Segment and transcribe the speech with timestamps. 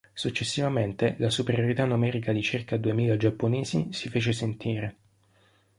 [0.15, 4.95] Successivamente la superiorità numerica di circa duemila giapponesi si fece sentire.